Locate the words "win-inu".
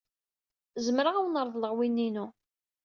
1.77-2.25